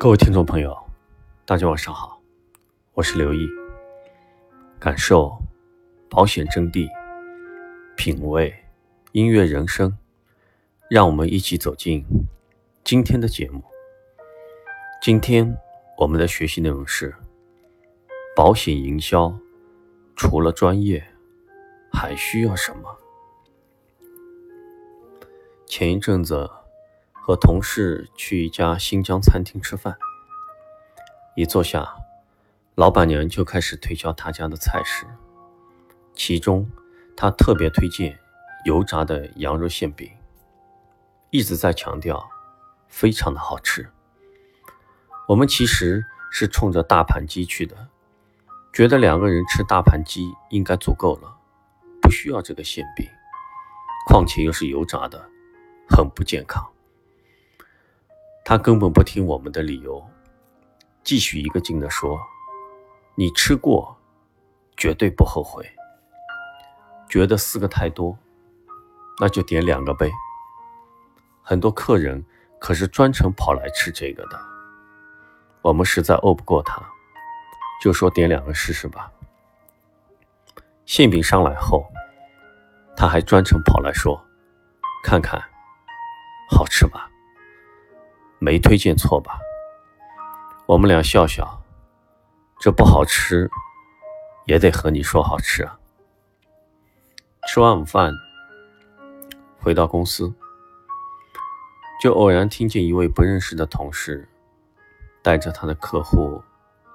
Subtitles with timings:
[0.00, 0.78] 各位听众朋友，
[1.44, 2.22] 大家晚上好，
[2.94, 3.48] 我是刘毅。
[4.78, 5.36] 感受
[6.08, 6.88] 保险真谛，
[7.96, 8.54] 品味
[9.10, 9.98] 音乐人生，
[10.88, 12.06] 让我们一起走进
[12.84, 13.60] 今天的节目。
[15.02, 15.58] 今天
[15.96, 17.12] 我们的学习内容是：
[18.36, 19.36] 保险营销
[20.14, 21.04] 除了专业，
[21.92, 22.96] 还需要什么？
[25.66, 26.48] 前一阵子。
[27.28, 29.98] 和同事去一家新疆餐厅吃饭，
[31.36, 31.86] 一坐下，
[32.74, 35.04] 老板娘就开始推销他家的菜式，
[36.14, 36.66] 其中
[37.14, 38.18] 她特别推荐
[38.64, 40.10] 油炸的羊肉馅饼，
[41.28, 42.30] 一直在强调
[42.86, 43.90] 非常的好吃。
[45.28, 47.88] 我们其实是冲着大盘鸡去的，
[48.72, 51.36] 觉得两个人吃大盘鸡应该足够了，
[52.00, 53.06] 不需要这个馅饼，
[54.06, 55.28] 况且又是油炸的，
[55.90, 56.66] 很不健康。
[58.48, 60.02] 他根本不听我们的理由，
[61.04, 62.18] 继续一个劲地说
[63.14, 63.94] ：“你吃过，
[64.74, 65.70] 绝对不后悔。
[67.10, 68.16] 觉得四个太多，
[69.20, 70.10] 那就点两个呗。
[71.42, 72.24] 很多客人
[72.58, 74.40] 可是专程跑来吃这个的。
[75.60, 76.80] 我们实在拗不过他，
[77.82, 79.12] 就说点两个试试吧。
[80.86, 81.86] 馅饼上来后，
[82.96, 84.18] 他还专程跑来说：
[85.04, 85.38] 看看，
[86.48, 87.10] 好吃吧？”
[88.38, 89.40] 没推荐错吧？
[90.66, 91.62] 我们俩笑笑，
[92.60, 93.50] 这不好吃，
[94.46, 95.78] 也得和你说好吃啊。
[97.48, 98.12] 吃完午饭，
[99.58, 100.32] 回到公司，
[102.00, 104.28] 就偶然听见一位不认识的同事，
[105.22, 106.42] 带着他的客户，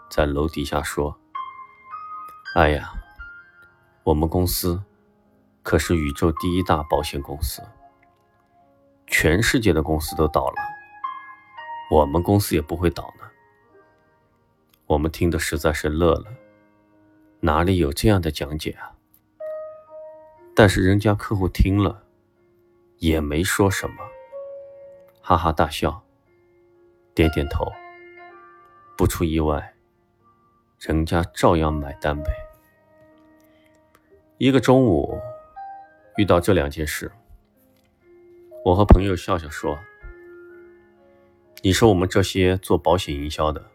[0.09, 1.17] 在楼底下说
[2.55, 2.93] ：“哎呀，
[4.03, 4.81] 我们公司
[5.63, 7.63] 可是宇宙第一大保险公司，
[9.07, 10.55] 全世界的公司都倒了。”
[11.93, 13.29] 我们公司也不会倒呢。
[14.87, 16.25] 我们听的实在是乐了，
[17.39, 18.97] 哪里有这样的讲解啊？
[20.55, 22.03] 但是人家客户听了，
[22.97, 23.97] 也没说什么，
[25.21, 26.03] 哈哈大笑，
[27.13, 27.71] 点点头。
[28.97, 29.75] 不出意外，
[30.79, 32.31] 人家照样买单呗。
[34.39, 35.15] 一个中午，
[36.17, 37.11] 遇到这两件事，
[38.65, 39.77] 我和朋友笑笑说。
[41.65, 43.71] 你说我们这些做保险营销的，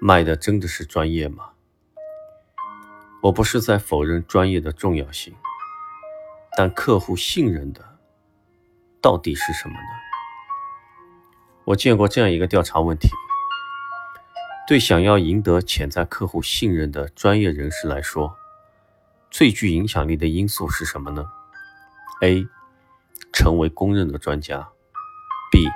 [0.00, 1.50] 卖的真的是专业吗？
[3.20, 5.34] 我不是在否认专业的重要性，
[6.56, 7.98] 但客户信任的
[9.00, 9.88] 到底是什么呢？
[11.64, 13.08] 我见过这样一个调查问题：
[14.68, 18.36] 对想要赢得潜在客户信任的专业人士来说，
[19.32, 21.26] 最具影响力的因素是什么呢
[22.20, 22.46] ？A.
[23.32, 24.68] 成为公认的专家。
[25.50, 25.68] B.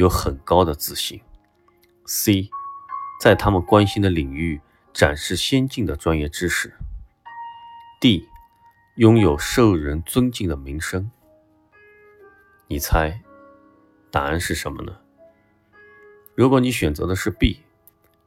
[0.00, 1.20] 有很高的自信。
[2.06, 2.48] C，
[3.20, 4.58] 在他们关心的领域
[4.94, 6.72] 展示先进的专业知识。
[8.00, 8.26] D，
[8.96, 11.10] 拥有受人尊敬的名声。
[12.66, 13.20] 你猜，
[14.10, 15.00] 答案是什么呢？
[16.34, 17.60] 如果你选择的是 B，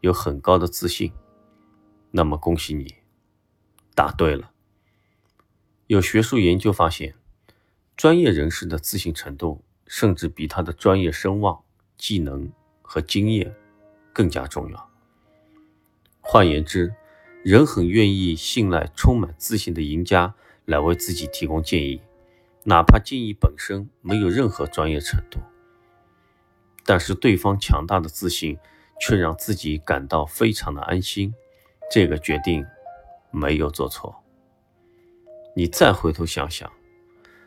[0.02, 1.12] 有很高的自信，
[2.12, 2.98] 那么恭喜你，
[3.96, 4.52] 答对了。
[5.88, 7.16] 有学术研究发现，
[7.98, 9.64] 专业人士的自信程度。
[9.88, 11.62] 甚至比他的专业声望、
[11.98, 12.52] 技能
[12.82, 13.56] 和经验
[14.14, 14.90] 更加重要。
[16.22, 16.94] 换言之，
[17.44, 20.34] 人很愿意信赖充满自信的赢家
[20.66, 22.02] 来为自己提供建议，
[22.64, 25.40] 哪怕建议本身没有任何专业程度。
[26.86, 28.58] 但是对方强大的自信
[29.00, 31.34] 却让自己感到非常的安心，
[31.92, 32.66] 这个决定
[33.32, 34.16] 没有做错。
[35.56, 36.72] 你再回头想想，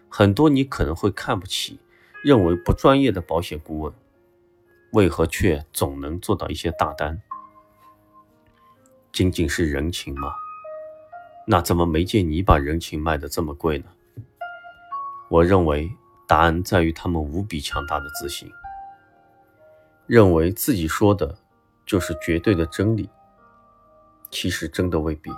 [0.09, 1.81] 很多你可能会看不起。
[2.27, 3.93] 认为不专业的保险顾问，
[4.91, 7.23] 为何却总能做到一些大单？
[9.13, 10.35] 仅仅是人情吗？
[11.47, 13.85] 那怎么没见你把人情卖得这么贵呢？
[15.29, 15.89] 我认为
[16.27, 18.51] 答案在于他们无比强大的自信，
[20.09, 21.39] 认为自己说的
[21.87, 23.09] 就是绝对的真理。
[24.33, 25.31] 其实真的未必，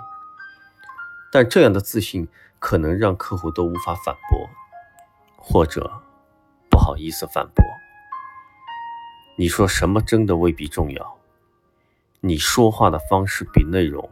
[1.31, 2.27] 但这样的自信
[2.57, 4.49] 可能让客户都无法反驳，
[5.37, 6.01] 或者。
[6.79, 7.61] 不好意思反驳。
[9.35, 11.17] 你说什么真的未必重要，
[12.21, 14.09] 你说话的方式比内容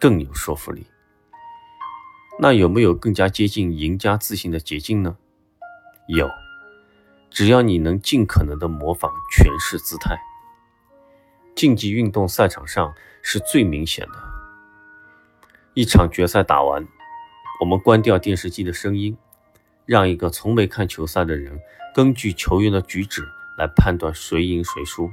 [0.00, 0.86] 更有说服力。
[2.38, 5.18] 那有没有更加接近赢家自信的捷径呢？
[6.08, 6.26] 有，
[7.28, 10.18] 只要你能尽可能的模仿诠释姿态。
[11.54, 14.14] 竞技运动赛场上是最明显的。
[15.74, 16.88] 一场决赛打完，
[17.60, 19.18] 我们关掉电视机的声音。
[19.86, 21.60] 让一个从没看球赛的人
[21.94, 23.22] 根据球员的举止
[23.58, 25.10] 来判断谁赢谁输，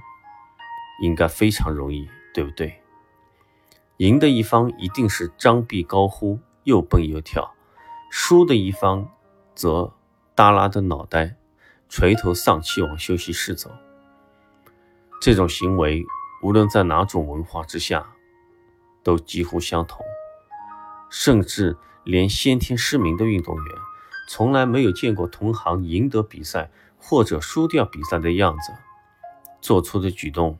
[1.01, 2.81] 应该非常容易，对不对？
[3.97, 7.53] 赢的一方一定是张臂高呼，又蹦又跳；
[8.09, 9.07] 输的一方
[9.53, 9.93] 则
[10.33, 11.35] 耷拉着脑袋，
[11.87, 13.69] 垂头丧气往休息室走。
[15.21, 16.03] 这种行为，
[16.41, 18.11] 无论在哪种文化之下，
[19.03, 20.03] 都几乎相同，
[21.11, 23.75] 甚至连先天失明的运动员。
[24.33, 28.71] 从来没有见过同行赢得比赛或者输掉比赛的样子，
[29.59, 30.57] 做出的举动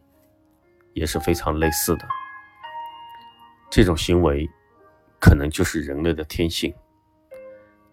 [0.92, 2.06] 也是非常类似的。
[3.70, 4.50] 这种行为
[5.22, 6.74] 可能就是人类的天性。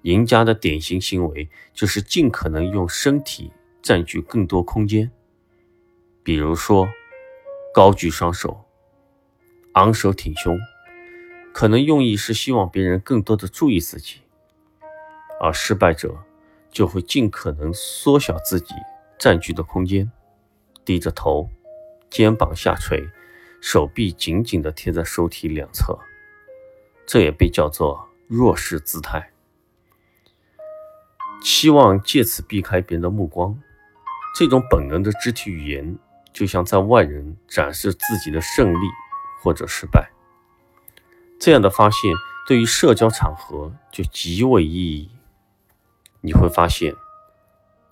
[0.03, 5.09] 赢家的典型行为就是尽可能用身体占据更多空间，
[6.25, 6.89] 比如说
[7.73, 8.65] 高举双手、
[9.75, 10.59] 昂首挺胸，
[11.55, 14.23] 可能用意是希望别人更多的注意自己。
[15.41, 16.17] 而失败者
[16.71, 18.75] 就会尽可能缩小自己
[19.19, 20.11] 占据的空间，
[20.85, 21.49] 低着头，
[22.11, 23.09] 肩膀下垂，
[23.61, 25.99] 手臂紧紧地贴在手体两侧，
[27.07, 29.31] 这也被叫做弱势姿态。
[31.41, 33.57] 期望借此避开别人的目光，
[34.35, 35.97] 这种本能的肢体语言
[36.33, 38.87] 就像在外人展示自己的胜利
[39.41, 40.11] 或者失败。
[41.39, 42.13] 这样的发现
[42.47, 45.11] 对于社交场合就极为意义。
[46.21, 46.95] 你会发现，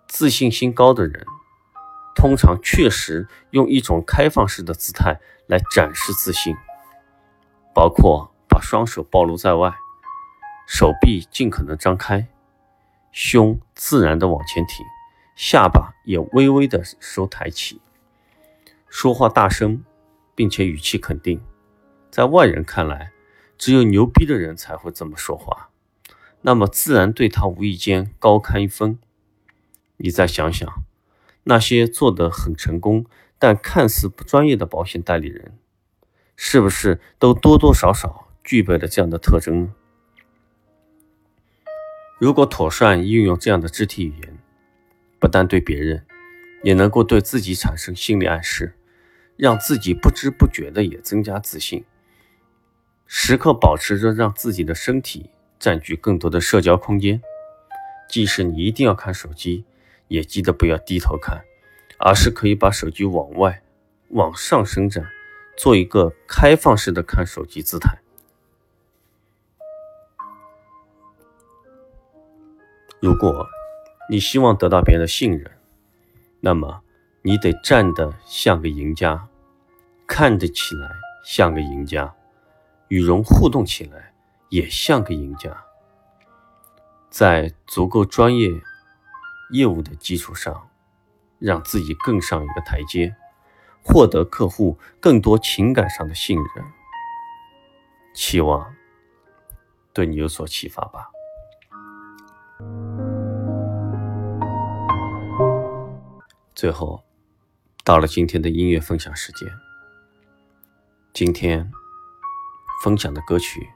[0.08, 1.26] 自信心高的人
[2.14, 6.56] 通常确实用一种开放式的姿态来展示自信，
[7.74, 9.74] 包括把双手暴露在外，
[10.66, 12.26] 手臂尽可能张开，
[13.12, 14.84] 胸自然的往前挺，
[15.36, 17.80] 下巴也微微的收抬起，
[18.88, 19.84] 说话大声，
[20.34, 21.40] 并且语气肯定。
[22.10, 23.12] 在外人看来，
[23.58, 25.68] 只有牛逼的人才会这么说话。
[26.46, 29.00] 那么自然对他无意间高看一分。
[29.96, 30.84] 你再想想，
[31.42, 33.04] 那些做得很成功
[33.36, 35.58] 但看似不专业的保险代理人，
[36.36, 39.74] 是不是都多多少少具备了这样的特征呢？
[42.20, 44.38] 如果妥善运用这样的肢体语言，
[45.18, 46.06] 不但对别人，
[46.62, 48.76] 也能够对自己产生心理暗示，
[49.36, 51.84] 让自己不知不觉的也增加自信，
[53.04, 55.30] 时刻保持着让自己的身体。
[55.66, 57.20] 占据更多的社交空间，
[58.08, 59.64] 即使你一定要看手机，
[60.06, 61.42] 也记得不要低头看，
[61.98, 63.64] 而是可以把手机往外、
[64.10, 65.04] 往上伸展，
[65.56, 67.98] 做一个开放式的看手机姿态。
[73.00, 73.44] 如果
[74.08, 75.50] 你希望得到别人的信任，
[76.38, 76.80] 那么
[77.22, 79.26] 你得站得像个赢家，
[80.06, 80.88] 看得起来
[81.24, 82.14] 像个赢家，
[82.86, 84.12] 与人互动起来。
[84.48, 85.64] 也像个赢家，
[87.10, 88.50] 在足够专业
[89.50, 90.68] 业务的基础上，
[91.38, 93.16] 让自己更上一个台阶，
[93.82, 96.64] 获得客户更多情感上的信任，
[98.14, 98.74] 期望
[99.92, 101.10] 对你有所启发吧。
[106.54, 107.04] 最后，
[107.84, 109.48] 到了今天的音乐分享时间，
[111.12, 111.70] 今天
[112.82, 113.75] 分享的歌曲。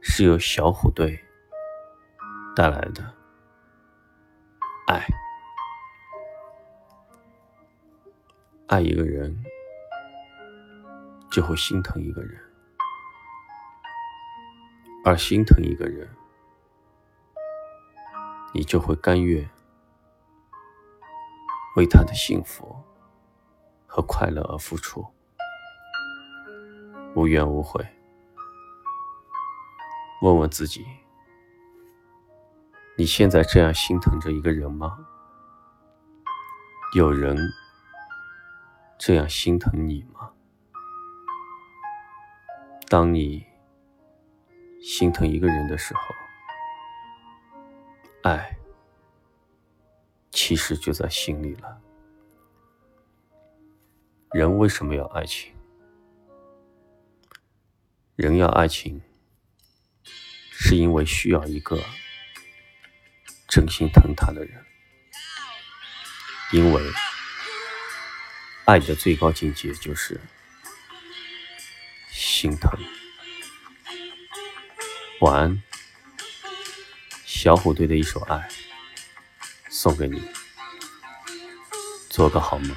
[0.00, 1.18] 是由小虎队
[2.56, 3.14] 带来的
[4.86, 5.06] 爱，
[8.66, 9.44] 爱一个人
[11.30, 12.40] 就会心疼一个人，
[15.04, 16.08] 而心疼一个人，
[18.54, 19.48] 你就会甘愿
[21.76, 22.74] 为他的幸福
[23.86, 25.06] 和快乐而付出，
[27.14, 27.86] 无怨无悔。
[30.20, 30.84] 问问自己：
[32.96, 34.98] 你现在这样心疼着一个人吗？
[36.96, 37.36] 有人
[38.98, 40.32] 这样心疼你吗？
[42.88, 43.46] 当你
[44.80, 46.00] 心疼一个人的时候，
[48.22, 48.58] 爱
[50.30, 51.80] 其实就在心里了。
[54.32, 55.54] 人为什么要爱情？
[58.16, 59.00] 人要爱情。
[60.68, 61.82] 是因为需要一个
[63.48, 64.66] 真心疼他的人，
[66.52, 66.82] 因为
[68.66, 70.20] 爱的最高境界就是
[72.10, 72.70] 心疼。
[75.22, 75.62] 晚安，
[77.24, 78.36] 小虎队的一首《爱》
[79.70, 80.20] 送给你，
[82.10, 82.76] 做个好梦。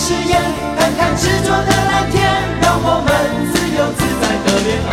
[0.00, 0.40] 誓言，
[0.78, 2.18] 看看执着的蓝天，
[2.62, 3.10] 让我们
[3.52, 4.92] 自由自在的恋爱。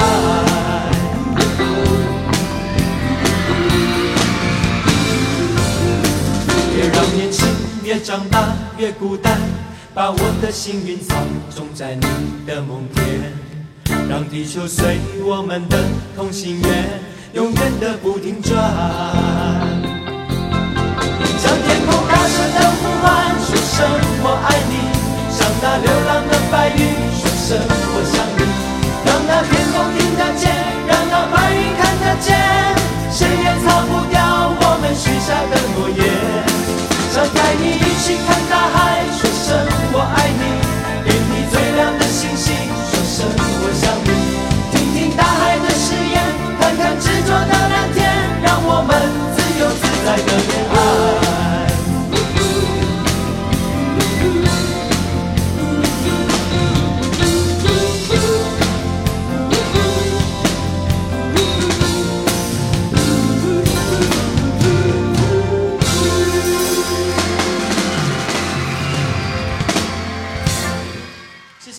[6.76, 7.48] 别让年轻
[7.86, 9.40] 越长大越孤单，
[9.94, 11.16] 把我的幸运草
[11.56, 12.06] 种在你
[12.46, 13.32] 的梦田，
[14.10, 15.86] 让地球随我们的
[16.18, 17.00] 同心圆，
[17.32, 19.67] 永远的不停转。